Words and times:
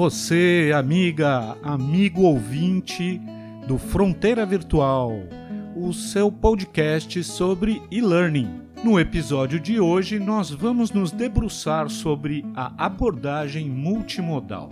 Você, 0.00 0.72
amiga, 0.74 1.58
amigo 1.62 2.22
ouvinte 2.22 3.20
do 3.68 3.76
Fronteira 3.76 4.46
Virtual, 4.46 5.12
o 5.76 5.92
seu 5.92 6.32
podcast 6.32 7.22
sobre 7.22 7.82
e-learning. 7.90 8.62
No 8.82 8.98
episódio 8.98 9.60
de 9.60 9.78
hoje, 9.78 10.18
nós 10.18 10.48
vamos 10.48 10.90
nos 10.90 11.12
debruçar 11.12 11.90
sobre 11.90 12.46
a 12.56 12.72
abordagem 12.78 13.68
multimodal. 13.68 14.70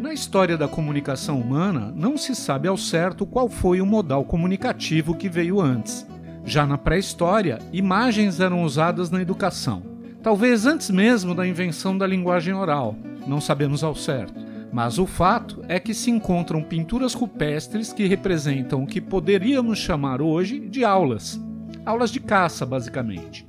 Na 0.00 0.14
história 0.14 0.56
da 0.56 0.68
comunicação 0.68 1.40
humana, 1.40 1.92
não 1.96 2.16
se 2.16 2.32
sabe 2.32 2.68
ao 2.68 2.76
certo 2.76 3.26
qual 3.26 3.48
foi 3.48 3.80
o 3.80 3.86
modal 3.86 4.24
comunicativo 4.24 5.16
que 5.16 5.28
veio 5.28 5.60
antes. 5.60 6.06
Já 6.44 6.64
na 6.64 6.78
pré-história, 6.78 7.58
imagens 7.72 8.38
eram 8.38 8.62
usadas 8.62 9.10
na 9.10 9.20
educação, 9.20 9.82
talvez 10.22 10.66
antes 10.66 10.88
mesmo 10.88 11.34
da 11.34 11.44
invenção 11.44 11.98
da 11.98 12.06
linguagem 12.06 12.54
oral, 12.54 12.94
não 13.26 13.40
sabemos 13.40 13.82
ao 13.82 13.94
certo. 13.94 14.34
Mas 14.72 14.98
o 14.98 15.06
fato 15.06 15.64
é 15.68 15.78
que 15.78 15.94
se 15.94 16.10
encontram 16.10 16.62
pinturas 16.62 17.14
rupestres 17.14 17.92
que 17.92 18.06
representam 18.06 18.82
o 18.82 18.86
que 18.86 19.00
poderíamos 19.00 19.78
chamar 19.78 20.20
hoje 20.20 20.60
de 20.60 20.84
aulas. 20.84 21.40
Aulas 21.84 22.10
de 22.10 22.20
caça, 22.20 22.66
basicamente. 22.66 23.46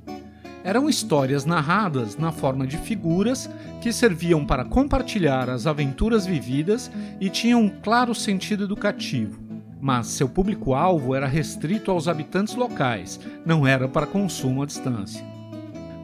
Eram 0.64 0.88
histórias 0.88 1.44
narradas 1.44 2.16
na 2.16 2.32
forma 2.32 2.66
de 2.66 2.76
figuras 2.76 3.48
que 3.80 3.92
serviam 3.92 4.44
para 4.44 4.64
compartilhar 4.64 5.48
as 5.48 5.66
aventuras 5.66 6.26
vividas 6.26 6.90
e 7.20 7.30
tinham 7.30 7.62
um 7.62 7.68
claro 7.68 8.14
sentido 8.14 8.64
educativo. 8.64 9.40
Mas 9.80 10.08
seu 10.08 10.28
público-alvo 10.28 11.14
era 11.14 11.26
restrito 11.26 11.90
aos 11.90 12.08
habitantes 12.08 12.54
locais, 12.54 13.20
não 13.46 13.66
era 13.66 13.88
para 13.88 14.06
consumo 14.06 14.62
à 14.62 14.66
distância. 14.66 15.24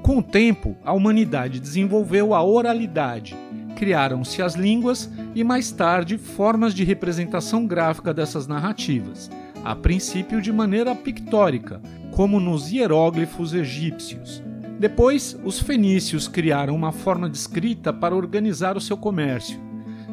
Com 0.03 0.19
o 0.19 0.23
tempo, 0.23 0.77
a 0.85 0.93
humanidade 0.93 1.59
desenvolveu 1.59 2.35
a 2.35 2.43
oralidade, 2.43 3.37
criaram-se 3.75 4.41
as 4.41 4.55
línguas 4.55 5.11
e 5.35 5.45
mais 5.45 5.71
tarde 5.71 6.17
formas 6.17 6.75
de 6.75 6.85
representação 6.85 7.67
gráfica 7.67 8.15
dessas 8.15 8.47
narrativas, 8.47 9.31
a 9.65 9.75
princípio 9.75 10.41
de 10.41 10.53
maneira 10.53 10.95
pictórica, 10.95 11.81
como 12.11 12.41
nos 12.41 12.71
hieróglifos 12.71 13.53
egípcios. 13.53 14.43
Depois, 14.79 15.39
os 15.45 15.61
fenícios 15.61 16.27
criaram 16.27 16.75
uma 16.75 16.93
forma 16.93 17.29
de 17.29 17.37
escrita 17.37 17.93
para 17.93 18.15
organizar 18.15 18.77
o 18.77 18.81
seu 18.81 18.97
comércio. 18.97 19.59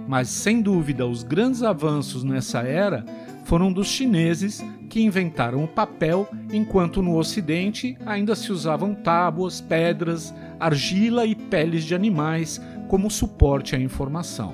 Mas, 0.07 0.29
sem 0.29 0.61
dúvida, 0.61 1.05
os 1.05 1.23
grandes 1.23 1.63
avanços 1.63 2.23
nessa 2.23 2.61
era 2.61 3.05
foram 3.43 3.71
dos 3.71 3.87
chineses 3.87 4.63
que 4.89 5.01
inventaram 5.01 5.63
o 5.63 5.67
papel, 5.67 6.27
enquanto 6.51 7.01
no 7.01 7.17
Ocidente 7.17 7.97
ainda 8.05 8.35
se 8.35 8.51
usavam 8.51 8.93
tábuas, 8.93 9.61
pedras, 9.61 10.33
argila 10.59 11.25
e 11.25 11.33
peles 11.33 11.83
de 11.83 11.95
animais 11.95 12.61
como 12.91 13.09
suporte 13.09 13.73
à 13.73 13.79
informação. 13.79 14.53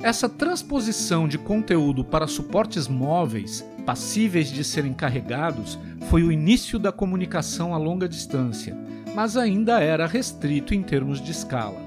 Essa 0.00 0.28
transposição 0.28 1.26
de 1.26 1.36
conteúdo 1.36 2.04
para 2.04 2.28
suportes 2.28 2.86
móveis, 2.86 3.68
passíveis 3.84 4.52
de 4.52 4.62
serem 4.62 4.92
carregados, 4.92 5.76
foi 6.08 6.22
o 6.22 6.30
início 6.30 6.78
da 6.78 6.92
comunicação 6.92 7.74
a 7.74 7.76
longa 7.76 8.08
distância, 8.08 8.76
mas 9.16 9.36
ainda 9.36 9.80
era 9.80 10.06
restrito 10.06 10.74
em 10.74 10.80
termos 10.80 11.20
de 11.20 11.32
escala. 11.32 11.80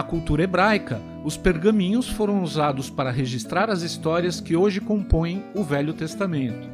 Na 0.00 0.04
cultura 0.04 0.42
hebraica, 0.42 0.98
os 1.22 1.36
pergaminhos 1.36 2.08
foram 2.08 2.42
usados 2.42 2.88
para 2.88 3.10
registrar 3.10 3.68
as 3.68 3.82
histórias 3.82 4.40
que 4.40 4.56
hoje 4.56 4.80
compõem 4.80 5.44
o 5.54 5.62
Velho 5.62 5.92
Testamento. 5.92 6.70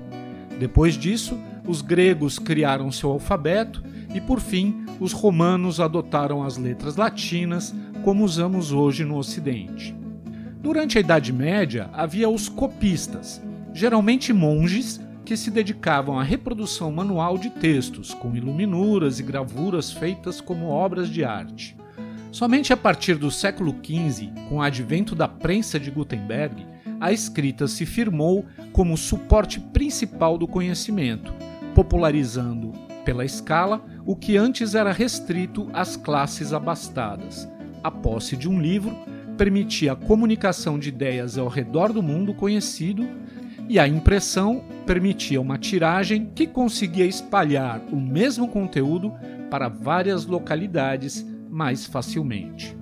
Depois 0.61 0.95
disso, 0.95 1.37
os 1.67 1.83
gregos 1.83 2.39
criaram 2.39 2.93
seu 2.93 3.11
alfabeto 3.11 3.83
e, 4.15 4.21
por 4.21 4.39
fim, 4.39 4.87
os 5.01 5.11
romanos 5.11 5.81
adotaram 5.81 6.45
as 6.45 6.57
letras 6.57 6.95
latinas, 6.95 7.75
como 8.05 8.23
usamos 8.23 8.71
hoje 8.71 9.05
no 9.05 9.17
Ocidente. 9.17 9.93
Durante 10.63 10.97
a 10.97 11.01
Idade 11.01 11.33
Média, 11.33 11.91
havia 11.93 12.29
os 12.29 12.49
copistas, 12.49 13.43
geralmente 13.75 14.33
monges 14.33 15.01
que 15.25 15.37
se 15.37 15.51
dedicavam 15.51 16.17
à 16.17 16.23
reprodução 16.23 16.93
manual 16.93 17.37
de 17.37 17.51
textos, 17.51 18.15
com 18.15 18.37
iluminuras 18.37 19.19
e 19.19 19.25
gravuras 19.25 19.91
feitas 19.91 20.41
como 20.41 20.69
obras 20.69 21.09
de 21.09 21.25
arte. 21.25 21.77
Somente 22.37 22.71
a 22.71 22.77
partir 22.77 23.15
do 23.15 23.31
século 23.31 23.75
XV, 23.83 24.31
com 24.51 24.57
o 24.57 24.61
advento 24.61 25.15
da 25.15 25.27
prensa 25.27 25.81
de 25.81 25.91
Gutenberg, 25.91 26.67
a 27.01 27.11
escrita 27.11 27.67
se 27.67 27.87
firmou 27.87 28.45
como 28.75 28.93
o 28.93 28.99
suporte 28.99 29.59
principal 29.59 30.37
do 30.37 30.47
conhecimento, 30.47 31.33
popularizando, 31.75 32.75
pela 33.07 33.25
escala, 33.25 33.83
o 34.05 34.15
que 34.15 34.37
antes 34.37 34.75
era 34.75 34.93
restrito 34.93 35.71
às 35.73 35.97
classes 35.97 36.53
abastadas. 36.53 37.49
A 37.83 37.91
posse 37.91 38.37
de 38.37 38.51
um 38.51 38.61
livro 38.61 38.95
permitia 39.39 39.93
a 39.93 39.97
comunicação 39.97 40.79
de 40.79 40.91
ideias 40.91 41.39
ao 41.39 41.49
redor 41.49 41.91
do 41.91 42.03
mundo 42.03 42.35
conhecido 42.35 43.09
e 43.67 43.79
a 43.79 43.89
impressão 43.89 44.63
permitia 44.85 45.41
uma 45.41 45.57
tiragem 45.57 46.31
que 46.35 46.47
conseguia 46.47 47.07
espalhar 47.07 47.81
o 47.91 47.97
mesmo 47.97 48.47
conteúdo 48.47 49.11
para 49.49 49.71
várias 49.71 50.27
localidades 50.27 51.25
mais 51.57 51.87
facilmente. 51.87 52.77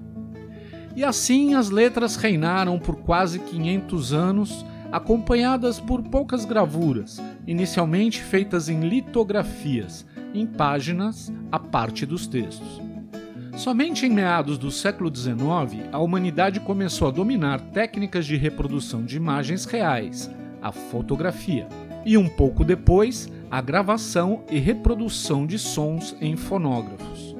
E 0.97 1.05
assim 1.05 1.55
as 1.55 1.71
letras 1.71 2.17
reinaram 2.17 2.77
por 2.77 2.97
quase 2.97 3.39
500 3.39 4.13
anos, 4.13 4.67
acompanhadas 4.91 5.79
por 5.79 6.03
poucas 6.03 6.45
gravuras, 6.45 7.23
inicialmente 7.47 8.21
feitas 8.21 8.69
em 8.69 8.81
litografias, 8.81 10.05
em 10.35 10.45
páginas 10.45 11.33
à 11.53 11.59
parte 11.59 12.05
dos 12.05 12.27
textos. 12.27 12.83
Somente 13.57 14.07
em 14.07 14.11
meados 14.11 14.59
do 14.59 14.73
século 14.73 15.15
XIX, 15.15 15.89
a 15.93 16.01
humanidade 16.01 16.59
começou 16.59 17.07
a 17.07 17.13
dominar 17.13 17.61
técnicas 17.61 18.27
de 18.27 18.37
reprodução 18.37 19.05
de 19.05 19.17
imagens 19.17 19.65
reais, 19.65 20.29
a 20.61 20.73
fotografia, 20.73 21.69
e 22.05 22.19
um 22.19 22.29
pouco 22.29 22.65
depois, 22.65 23.31
a 23.49 23.61
gravação 23.61 24.43
e 24.51 24.59
reprodução 24.59 25.47
de 25.47 25.61
sons 25.61 26.17
em 26.21 26.37
fonógrafos. 26.37 27.37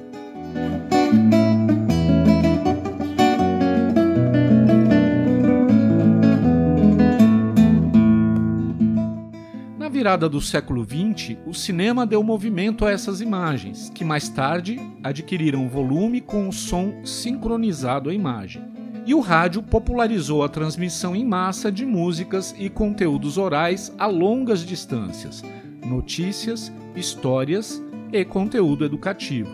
Virada 10.05 10.29
do 10.29 10.39
século 10.39 10.85
XX, 10.85 11.35
o 11.47 11.53
cinema 11.55 12.05
deu 12.05 12.21
movimento 12.21 12.85
a 12.85 12.91
essas 12.91 13.21
imagens, 13.21 13.89
que 13.89 14.05
mais 14.05 14.29
tarde 14.29 14.79
adquiriram 15.03 15.67
volume 15.67 16.21
com 16.21 16.47
o 16.47 16.53
som 16.53 17.03
sincronizado 17.03 18.11
à 18.11 18.13
imagem. 18.13 18.61
E 19.03 19.15
o 19.15 19.19
rádio 19.19 19.63
popularizou 19.63 20.43
a 20.43 20.47
transmissão 20.47 21.15
em 21.15 21.25
massa 21.25 21.71
de 21.71 21.87
músicas 21.87 22.53
e 22.55 22.69
conteúdos 22.69 23.39
orais 23.39 23.91
a 23.97 24.05
longas 24.05 24.63
distâncias, 24.63 25.43
notícias, 25.83 26.71
histórias 26.95 27.83
e 28.13 28.23
conteúdo 28.23 28.85
educativo. 28.85 29.49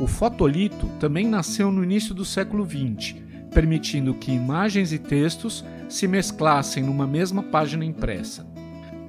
O 0.00 0.06
fotolito 0.06 0.86
também 0.98 1.28
nasceu 1.28 1.70
no 1.70 1.84
início 1.84 2.14
do 2.14 2.24
século 2.24 2.64
XX, 2.64 3.16
permitindo 3.52 4.14
que 4.14 4.32
imagens 4.32 4.94
e 4.94 4.98
textos 4.98 5.62
se 5.90 6.08
mesclassem 6.08 6.82
numa 6.82 7.06
mesma 7.06 7.42
página 7.42 7.84
impressa. 7.84 8.53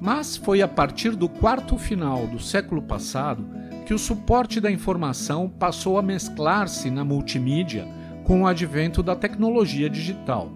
Mas 0.05 0.37
foi 0.37 0.61
a 0.61 0.67
partir 0.67 1.15
do 1.15 1.27
quarto 1.27 1.79
final 1.79 2.27
do 2.27 2.39
século 2.39 2.79
passado 2.79 3.43
que 3.87 3.93
o 3.93 3.97
suporte 3.97 4.61
da 4.61 4.69
informação 4.69 5.49
passou 5.49 5.97
a 5.97 6.01
mesclar-se 6.03 6.91
na 6.91 7.03
multimídia 7.03 7.87
com 8.23 8.43
o 8.43 8.47
advento 8.47 9.01
da 9.01 9.15
tecnologia 9.15 9.89
digital. 9.89 10.51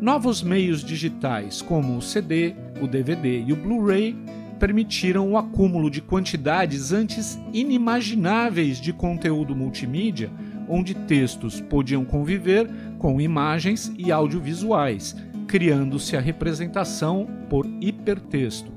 Novos 0.00 0.42
meios 0.42 0.82
digitais, 0.82 1.60
como 1.60 1.98
o 1.98 2.00
CD, 2.00 2.54
o 2.80 2.86
DVD 2.86 3.42
e 3.42 3.52
o 3.52 3.56
Blu-ray, 3.56 4.16
permitiram 4.58 5.30
o 5.30 5.36
acúmulo 5.36 5.90
de 5.90 6.00
quantidades 6.00 6.92
antes 6.92 7.38
inimagináveis 7.52 8.80
de 8.80 8.94
conteúdo 8.94 9.54
multimídia, 9.54 10.30
onde 10.66 10.94
textos 10.94 11.60
podiam 11.60 12.06
conviver 12.06 12.70
com 12.98 13.20
imagens 13.20 13.92
e 13.98 14.10
audiovisuais, 14.10 15.14
criando-se 15.46 16.16
a 16.16 16.20
representação 16.20 17.26
por 17.48 17.66
hipertexto. 17.80 18.72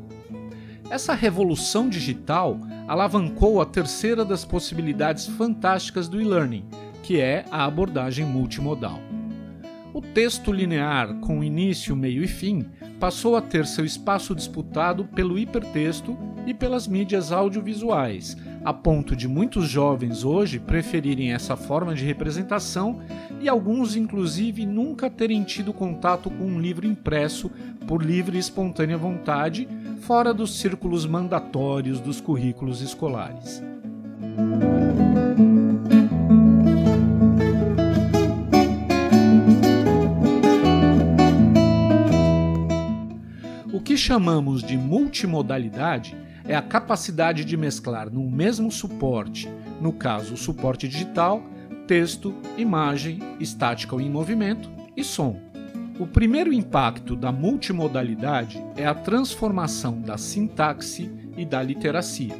Essa 0.89 1.13
revolução 1.13 1.89
digital 1.89 2.59
alavancou 2.87 3.59
a 3.59 3.65
terceira 3.65 4.23
das 4.23 4.45
possibilidades 4.45 5.25
fantásticas 5.25 6.07
do 6.07 6.21
e-learning, 6.21 6.65
que 7.01 7.19
é 7.19 7.45
a 7.49 7.65
abordagem 7.65 8.25
multimodal. 8.25 8.99
O 9.93 10.01
texto 10.01 10.51
linear, 10.51 11.15
com 11.21 11.43
início, 11.43 11.95
meio 11.95 12.23
e 12.23 12.27
fim, 12.27 12.65
passou 12.99 13.35
a 13.35 13.41
ter 13.41 13.65
seu 13.65 13.85
espaço 13.85 14.35
disputado 14.35 15.05
pelo 15.05 15.39
hipertexto 15.39 16.17
e 16.45 16.53
pelas 16.53 16.87
mídias 16.87 17.31
audiovisuais, 17.31 18.37
a 18.63 18.73
ponto 18.73 19.15
de 19.15 19.27
muitos 19.27 19.67
jovens 19.67 20.23
hoje 20.23 20.59
preferirem 20.59 21.33
essa 21.33 21.55
forma 21.55 21.93
de 21.93 22.05
representação 22.05 23.01
e 23.41 23.49
alguns, 23.49 23.95
inclusive, 23.95 24.65
nunca 24.65 25.09
terem 25.09 25.43
tido 25.43 25.73
contato 25.73 26.29
com 26.29 26.45
um 26.45 26.59
livro 26.59 26.85
impresso 26.85 27.51
por 27.87 28.03
livre 28.03 28.37
e 28.37 28.39
espontânea 28.39 28.97
vontade, 28.97 29.67
fora 30.01 30.33
dos 30.33 30.59
círculos 30.59 31.05
mandatórios 31.05 31.99
dos 31.99 32.21
currículos 32.21 32.81
escolares. 32.81 33.63
que 43.85 43.95
chamamos 43.95 44.63
de 44.63 44.75
multimodalidade 44.75 46.17
é 46.47 46.55
a 46.55 46.61
capacidade 46.61 47.43
de 47.43 47.57
mesclar 47.57 48.09
no 48.11 48.29
mesmo 48.29 48.71
suporte, 48.71 49.49
no 49.81 49.91
caso 49.91 50.35
o 50.35 50.37
suporte 50.37 50.87
digital, 50.87 51.43
texto, 51.87 52.33
imagem, 52.57 53.19
estática 53.39 53.95
ou 53.95 54.01
em 54.01 54.09
movimento 54.09 54.69
e 54.95 55.03
som. 55.03 55.39
O 55.99 56.05
primeiro 56.05 56.51
impacto 56.51 57.15
da 57.15 57.31
multimodalidade 57.31 58.61
é 58.75 58.85
a 58.85 58.93
transformação 58.93 60.01
da 60.01 60.17
sintaxe 60.17 61.09
e 61.37 61.45
da 61.45 61.63
literacia. 61.63 62.35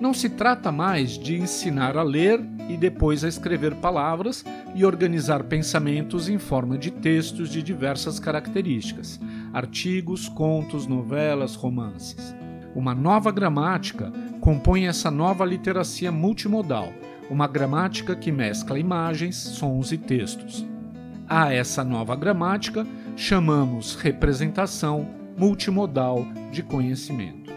Não 0.00 0.14
se 0.14 0.28
trata 0.28 0.70
mais 0.70 1.18
de 1.18 1.36
ensinar 1.36 1.96
a 1.96 2.04
ler 2.04 2.40
e 2.68 2.76
depois 2.76 3.24
a 3.24 3.28
escrever 3.28 3.74
palavras 3.76 4.44
e 4.74 4.84
organizar 4.84 5.42
pensamentos 5.44 6.28
em 6.28 6.38
forma 6.38 6.78
de 6.78 6.92
textos 6.92 7.50
de 7.50 7.62
diversas 7.62 8.20
características, 8.20 9.18
artigos, 9.52 10.28
contos, 10.28 10.86
novelas, 10.86 11.56
romances. 11.56 12.32
Uma 12.74 12.94
nova 12.94 13.30
gramática 13.30 14.12
compõe 14.40 14.86
essa 14.86 15.10
nova 15.10 15.44
literacia 15.44 16.12
multimodal, 16.12 16.92
uma 17.30 17.46
gramática 17.46 18.14
que 18.14 18.32
mescla 18.32 18.78
imagens, 18.78 19.36
sons 19.36 19.92
e 19.92 19.98
textos. 19.98 20.66
A 21.28 21.52
essa 21.52 21.84
nova 21.84 22.16
gramática 22.16 22.86
chamamos 23.16 23.94
representação 23.94 25.08
multimodal 25.36 26.26
de 26.50 26.62
conhecimento. 26.62 27.52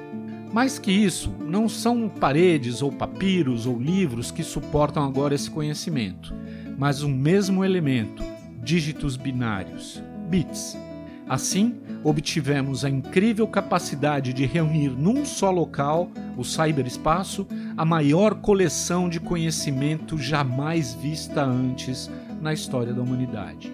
Mais 0.54 0.78
que 0.78 0.92
isso, 0.92 1.34
não 1.40 1.70
são 1.70 2.10
paredes 2.10 2.82
ou 2.82 2.92
papiros 2.92 3.66
ou 3.66 3.80
livros 3.80 4.32
que 4.32 4.44
suportam 4.44 5.06
agora 5.06 5.34
esse 5.34 5.50
conhecimento, 5.50 6.34
mas 6.78 7.04
um 7.04 7.14
mesmo 7.14 7.64
elemento, 7.64 8.22
dígitos 8.62 9.16
binários, 9.16 10.04
bits. 10.30 10.78
Assim, 11.28 11.80
obtivemos 12.04 12.84
a 12.84 12.90
incrível 12.90 13.48
capacidade 13.48 14.34
de 14.34 14.46
reunir 14.46 14.90
num 14.90 15.24
só 15.24 15.50
local, 15.50 16.12
o 16.38 16.44
cyberespaço, 16.44 17.48
a 17.78 17.86
maior 17.86 18.36
coleção 18.36 19.08
de 19.08 19.20
conhecimento 19.20 20.18
jamais 20.18 20.94
vista 20.94 21.44
antes 21.44 22.10
na 22.42 22.54
história 22.54 22.94
da 22.94 23.02
humanidade. 23.02 23.72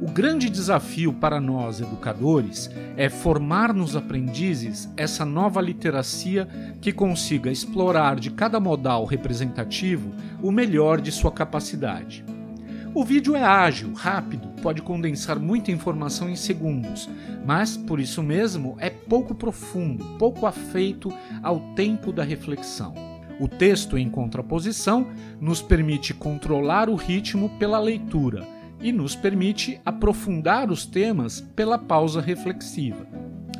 O 0.00 0.08
grande 0.08 0.48
desafio 0.48 1.12
para 1.12 1.40
nós, 1.40 1.80
educadores, 1.80 2.70
é 2.96 3.08
formar 3.08 3.74
nos 3.74 3.96
aprendizes 3.96 4.88
essa 4.96 5.24
nova 5.24 5.60
literacia 5.60 6.48
que 6.80 6.92
consiga 6.92 7.50
explorar 7.50 8.14
de 8.14 8.30
cada 8.30 8.60
modal 8.60 9.04
representativo 9.04 10.12
o 10.40 10.52
melhor 10.52 11.00
de 11.00 11.10
sua 11.10 11.32
capacidade. 11.32 12.24
O 12.98 13.04
vídeo 13.04 13.36
é 13.36 13.44
ágil, 13.44 13.92
rápido, 13.92 14.48
pode 14.60 14.82
condensar 14.82 15.38
muita 15.38 15.70
informação 15.70 16.28
em 16.28 16.34
segundos, 16.34 17.08
mas 17.46 17.76
por 17.76 18.00
isso 18.00 18.24
mesmo 18.24 18.76
é 18.80 18.90
pouco 18.90 19.36
profundo, 19.36 20.04
pouco 20.18 20.46
afeito 20.46 21.08
ao 21.40 21.60
tempo 21.76 22.12
da 22.12 22.24
reflexão. 22.24 22.92
O 23.38 23.46
texto, 23.46 23.96
em 23.96 24.10
contraposição, 24.10 25.06
nos 25.40 25.62
permite 25.62 26.12
controlar 26.12 26.90
o 26.90 26.96
ritmo 26.96 27.50
pela 27.50 27.78
leitura 27.78 28.44
e 28.80 28.90
nos 28.90 29.14
permite 29.14 29.80
aprofundar 29.86 30.68
os 30.68 30.84
temas 30.84 31.40
pela 31.54 31.78
pausa 31.78 32.20
reflexiva. 32.20 33.06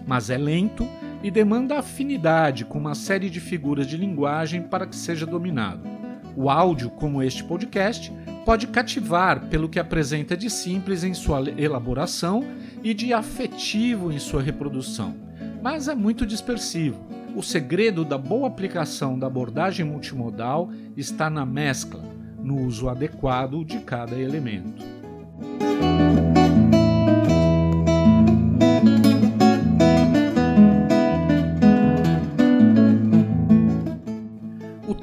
Mas 0.05 0.31
é 0.31 0.37
lento 0.37 0.85
e 1.23 1.31
demanda 1.31 1.79
afinidade 1.79 2.65
com 2.65 2.77
uma 2.77 2.97
série 2.97 3.31
de 3.31 3.39
figuras 3.39 3.87
de 3.87 3.97
linguagem 3.97 4.63
para 4.63 4.85
que 4.85 4.97
seja 4.97 5.25
dominado. 5.25 5.89
O 6.35 6.51
áudio, 6.51 6.91
como 6.91 7.23
este 7.23 7.45
podcast, 7.45 8.13
pode 8.49 8.67
cativar 8.69 9.51
pelo 9.51 9.69
que 9.69 9.79
apresenta 9.79 10.35
de 10.35 10.49
simples 10.49 11.05
em 11.05 11.13
sua 11.13 11.39
elaboração 11.61 12.43
e 12.83 12.95
de 12.95 13.13
afetivo 13.13 14.11
em 14.11 14.19
sua 14.19 14.41
reprodução, 14.41 15.15
mas 15.63 15.87
é 15.87 15.95
muito 15.95 16.25
dispersivo. 16.25 16.99
O 17.37 17.43
segredo 17.43 18.07
da 18.07 18.17
boa 18.17 18.49
aplicação 18.49 19.19
da 19.19 19.27
abordagem 19.27 19.85
multimodal 19.85 20.71
está 20.97 21.29
na 21.29 21.45
mescla, 21.45 22.03
no 22.43 22.63
uso 22.63 22.89
adequado 22.89 23.63
de 23.67 23.81
cada 23.81 24.19
elemento. 24.19 24.83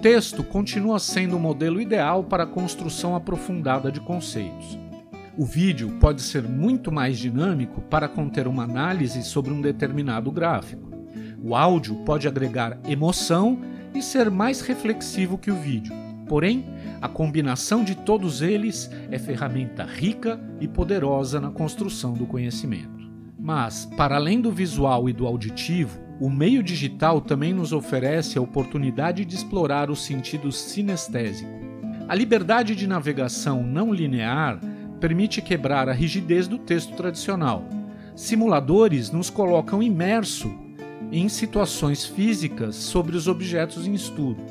Texto 0.06 0.44
continua 0.44 1.00
sendo 1.00 1.36
o 1.36 1.40
modelo 1.40 1.82
ideal 1.82 2.24
para 2.24 2.44
a 2.44 2.46
construção 2.46 3.16
aprofundada 3.16 3.92
de 3.92 4.00
conceitos. 4.00 4.78
O 5.36 5.44
vídeo 5.44 5.98
pode 6.00 6.22
ser 6.22 6.44
muito 6.44 6.92
mais 6.92 7.18
dinâmico 7.18 7.82
para 7.82 8.08
conter 8.08 8.48
uma 8.48 8.66
análise 8.66 9.24
sobre 9.24 9.52
um 9.52 9.60
determinado 9.60 10.32
gráfico. 10.32 10.92
O 11.44 11.56
áudio 11.56 11.96
pode 12.06 12.28
agregar 12.28 12.78
emoção 12.88 13.60
e 13.96 14.02
ser 14.04 14.30
mais 14.30 14.62
reflexivo 14.62 15.40
que 15.40 15.50
o 15.50 15.56
vídeo. 15.56 15.92
Porém, 16.28 16.68
a 17.02 17.10
combinação 17.10 17.84
de 17.84 17.96
todos 17.96 18.44
eles 18.44 18.92
é 19.10 19.18
ferramenta 19.18 19.84
rica 19.86 20.40
e 20.62 20.68
poderosa 20.68 21.42
na 21.42 21.50
construção 21.50 22.14
do 22.14 22.28
conhecimento. 22.28 22.95
Mas, 23.46 23.86
para 23.86 24.16
além 24.16 24.42
do 24.42 24.52
visual 24.52 25.08
e 25.08 25.14
do 25.14 25.28
auditivo, 25.28 26.00
o 26.20 26.32
meio 26.32 26.64
digital 26.64 27.22
também 27.22 27.54
nos 27.54 27.72
oferece 27.72 28.40
a 28.40 28.42
oportunidade 28.42 29.24
de 29.24 29.36
explorar 29.36 29.92
o 29.92 29.96
sentido 29.96 30.52
sinestésico. 30.52 31.52
A 32.08 32.16
liberdade 32.16 32.76
de 32.76 32.88
navegação 32.88 33.62
não 33.62 33.94
linear 33.94 34.60
permite 35.00 35.44
quebrar 35.44 35.88
a 35.88 35.94
rigidez 35.94 36.48
do 36.48 36.58
texto 36.58 36.96
tradicional. 36.96 37.64
Simuladores 38.16 39.12
nos 39.12 39.30
colocam 39.30 39.84
imerso 39.84 40.52
em 41.12 41.30
situações 41.30 42.04
físicas 42.04 42.76
sobre 42.76 43.16
os 43.16 43.28
objetos 43.28 43.86
em 43.86 43.94
estudo. 43.94 44.42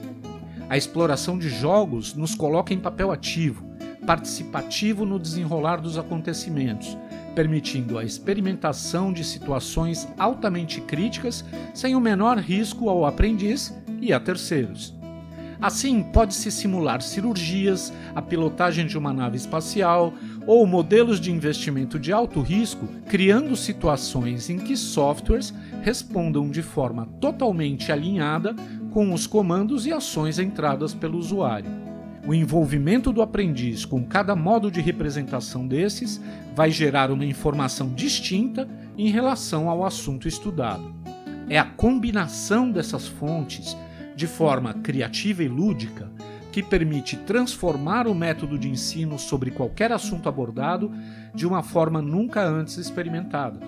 A 0.70 0.76
exploração 0.76 1.36
de 1.36 1.48
jogos 1.48 2.14
nos 2.14 2.36
coloca 2.36 2.72
em 2.72 2.78
papel 2.78 3.10
ativo, 3.10 3.64
participativo 4.06 5.04
no 5.04 5.18
desenrolar 5.18 5.78
dos 5.78 5.98
acontecimentos, 5.98 6.96
permitindo 7.34 7.98
a 7.98 8.04
experimentação 8.04 9.12
de 9.12 9.24
situações 9.24 10.08
altamente 10.18 10.80
críticas 10.80 11.44
sem 11.72 11.94
o 11.94 12.00
menor 12.00 12.38
risco 12.38 12.88
ao 12.88 13.04
aprendiz 13.04 13.74
e 14.00 14.12
a 14.12 14.20
terceiros. 14.20 14.94
Assim, 15.60 16.02
pode-se 16.02 16.50
simular 16.50 17.00
cirurgias, 17.00 17.92
a 18.14 18.20
pilotagem 18.20 18.86
de 18.86 18.98
uma 18.98 19.12
nave 19.12 19.36
espacial 19.36 20.12
ou 20.46 20.66
modelos 20.66 21.18
de 21.18 21.32
investimento 21.32 21.98
de 21.98 22.12
alto 22.12 22.40
risco, 22.40 22.86
criando 23.08 23.56
situações 23.56 24.50
em 24.50 24.58
que 24.58 24.76
softwares 24.76 25.54
respondam 25.82 26.50
de 26.50 26.62
forma 26.62 27.06
totalmente 27.20 27.90
alinhada 27.90 28.54
com 28.90 29.12
os 29.12 29.26
comandos 29.26 29.86
e 29.86 29.92
ações 29.92 30.38
entradas 30.38 30.92
pelo 30.92 31.18
usuário. 31.18 31.83
O 32.26 32.33
envolvimento 32.33 33.12
do 33.12 33.21
aprendiz 33.21 33.85
com 33.85 34.02
cada 34.02 34.35
modo 34.35 34.71
de 34.71 34.81
representação 34.81 35.66
desses 35.66 36.21
vai 36.54 36.71
gerar 36.71 37.11
uma 37.11 37.25
informação 37.25 37.93
distinta 37.93 38.66
em 38.97 39.11
relação 39.11 39.69
ao 39.69 39.85
assunto 39.85 40.26
estudado. 40.26 40.95
É 41.50 41.59
a 41.59 41.64
combinação 41.64 42.71
dessas 42.71 43.07
fontes, 43.07 43.76
de 44.16 44.26
forma 44.26 44.73
criativa 44.73 45.43
e 45.43 45.49
lúdica, 45.49 46.11
que 46.50 46.62
permite 46.62 47.16
transformar 47.19 48.07
o 48.07 48.14
método 48.14 48.59
de 48.59 48.71
ensino 48.71 49.19
sobre 49.19 49.50
qualquer 49.50 49.93
assunto 49.93 50.26
abordado 50.26 50.90
de 51.35 51.47
uma 51.47 51.62
forma 51.62 52.00
nunca 52.00 52.43
antes 52.43 52.78
experimentada. 52.78 53.61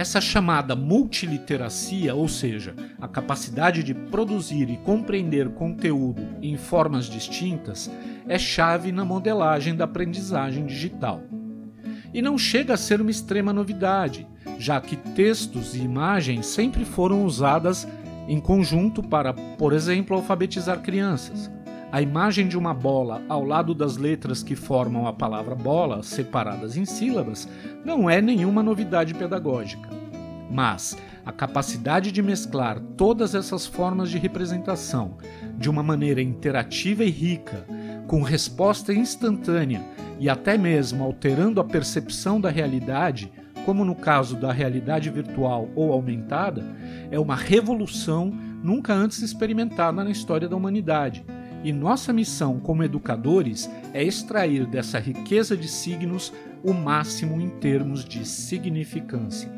Essa 0.00 0.18
chamada 0.18 0.74
multiliteracia, 0.74 2.14
ou 2.14 2.26
seja, 2.26 2.74
a 2.98 3.06
capacidade 3.06 3.82
de 3.82 3.92
produzir 3.92 4.70
e 4.70 4.78
compreender 4.78 5.50
conteúdo 5.50 6.26
em 6.40 6.56
formas 6.56 7.04
distintas, 7.04 7.90
é 8.26 8.38
chave 8.38 8.92
na 8.92 9.04
modelagem 9.04 9.76
da 9.76 9.84
aprendizagem 9.84 10.64
digital. 10.64 11.20
E 12.14 12.22
não 12.22 12.38
chega 12.38 12.72
a 12.72 12.78
ser 12.78 13.02
uma 13.02 13.10
extrema 13.10 13.52
novidade, 13.52 14.26
já 14.58 14.80
que 14.80 14.96
textos 14.96 15.74
e 15.74 15.82
imagens 15.82 16.46
sempre 16.46 16.86
foram 16.86 17.26
usadas 17.26 17.86
em 18.26 18.40
conjunto 18.40 19.02
para, 19.02 19.34
por 19.34 19.74
exemplo, 19.74 20.16
alfabetizar 20.16 20.80
crianças. 20.80 21.50
A 21.92 22.00
imagem 22.00 22.46
de 22.46 22.56
uma 22.56 22.72
bola 22.72 23.20
ao 23.28 23.44
lado 23.44 23.74
das 23.74 23.96
letras 23.96 24.44
que 24.44 24.54
formam 24.54 25.08
a 25.08 25.12
palavra 25.12 25.56
bola, 25.56 26.04
separadas 26.04 26.76
em 26.76 26.84
sílabas, 26.84 27.48
não 27.84 28.08
é 28.08 28.22
nenhuma 28.22 28.62
novidade 28.62 29.12
pedagógica. 29.12 29.90
Mas 30.48 30.96
a 31.26 31.32
capacidade 31.32 32.12
de 32.12 32.22
mesclar 32.22 32.78
todas 32.96 33.34
essas 33.34 33.66
formas 33.66 34.08
de 34.08 34.18
representação 34.18 35.16
de 35.58 35.68
uma 35.68 35.82
maneira 35.82 36.22
interativa 36.22 37.02
e 37.02 37.10
rica, 37.10 37.66
com 38.06 38.22
resposta 38.22 38.94
instantânea 38.94 39.82
e 40.20 40.28
até 40.28 40.56
mesmo 40.56 41.02
alterando 41.02 41.60
a 41.60 41.64
percepção 41.64 42.40
da 42.40 42.50
realidade, 42.50 43.32
como 43.66 43.84
no 43.84 43.96
caso 43.96 44.36
da 44.36 44.52
realidade 44.52 45.10
virtual 45.10 45.68
ou 45.74 45.92
aumentada, 45.92 46.64
é 47.10 47.18
uma 47.18 47.34
revolução 47.34 48.32
nunca 48.62 48.94
antes 48.94 49.22
experimentada 49.22 50.04
na 50.04 50.10
história 50.10 50.48
da 50.48 50.54
humanidade 50.54 51.24
e 51.62 51.72
nossa 51.72 52.12
missão 52.12 52.58
como 52.58 52.82
educadores 52.82 53.70
é 53.92 54.02
extrair 54.02 54.66
dessa 54.66 54.98
riqueza 54.98 55.56
de 55.56 55.68
signos 55.68 56.32
o 56.62 56.72
máximo 56.72 57.40
em 57.40 57.48
termos 57.48 58.04
de 58.04 58.26
significância. 58.26 59.50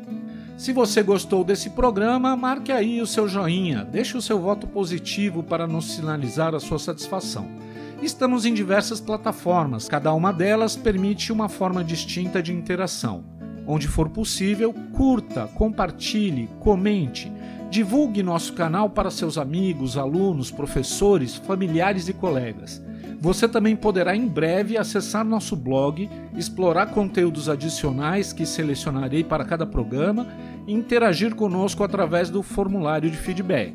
Se 0.57 0.71
você 0.71 1.01
gostou 1.01 1.43
desse 1.43 1.71
programa, 1.71 2.35
marque 2.35 2.71
aí 2.71 3.01
o 3.01 3.07
seu 3.07 3.27
joinha, 3.27 3.83
deixe 3.83 4.15
o 4.15 4.21
seu 4.21 4.39
voto 4.39 4.67
positivo 4.67 5.43
para 5.43 5.67
nos 5.67 5.91
sinalizar 5.91 6.53
a 6.53 6.59
sua 6.59 6.79
satisfação. 6.79 7.47
Estamos 8.01 8.45
em 8.45 8.53
diversas 8.53 8.99
plataformas, 8.99 9.87
cada 9.87 10.13
uma 10.13 10.31
delas 10.31 10.75
permite 10.75 11.31
uma 11.31 11.49
forma 11.49 11.83
distinta 11.83 12.41
de 12.41 12.53
interação. 12.53 13.23
Onde 13.65 13.87
for 13.87 14.09
possível, 14.09 14.73
curta, 14.93 15.47
compartilhe, 15.55 16.49
comente 16.59 17.31
Divulgue 17.73 18.21
nosso 18.21 18.53
canal 18.53 18.87
para 18.87 19.09
seus 19.09 19.35
amigos, 19.35 19.97
alunos, 19.97 20.51
professores, 20.51 21.37
familiares 21.37 22.07
e 22.07 22.13
colegas. 22.13 22.79
Você 23.19 23.47
também 23.47 23.75
poderá 23.75 24.15
em 24.15 24.27
breve 24.27 24.77
acessar 24.77 25.25
nosso 25.25 25.55
blog, 25.55 26.07
explorar 26.37 26.91
conteúdos 26.91 27.49
adicionais 27.49 28.31
que 28.31 28.45
selecionarei 28.45 29.23
para 29.23 29.43
cada 29.43 29.65
programa 29.65 30.27
e 30.67 30.71
interagir 30.71 31.33
conosco 31.33 31.83
através 31.83 32.29
do 32.29 32.43
formulário 32.43 33.09
de 33.09 33.17
feedback. 33.17 33.73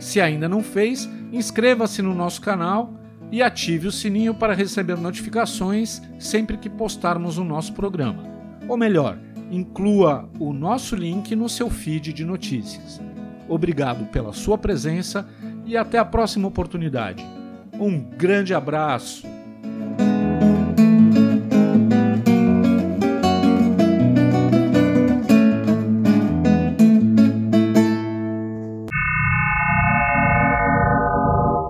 Se 0.00 0.20
ainda 0.20 0.48
não 0.48 0.60
fez, 0.60 1.08
inscreva-se 1.32 2.02
no 2.02 2.16
nosso 2.16 2.40
canal 2.40 2.92
e 3.30 3.40
ative 3.40 3.86
o 3.86 3.92
sininho 3.92 4.34
para 4.34 4.52
receber 4.52 4.96
notificações 4.98 6.02
sempre 6.18 6.56
que 6.56 6.68
postarmos 6.68 7.38
o 7.38 7.44
nosso 7.44 7.72
programa. 7.72 8.24
Ou 8.66 8.76
melhor, 8.76 9.16
inclua 9.48 10.28
o 10.40 10.52
nosso 10.52 10.96
link 10.96 11.36
no 11.36 11.48
seu 11.48 11.70
feed 11.70 12.12
de 12.12 12.24
notícias. 12.24 13.00
Obrigado 13.48 14.06
pela 14.06 14.32
sua 14.32 14.58
presença 14.58 15.28
e 15.64 15.76
até 15.76 15.98
a 15.98 16.04
próxima 16.04 16.48
oportunidade. 16.48 17.24
Um 17.72 17.98
grande 17.98 18.52
abraço! 18.52 19.37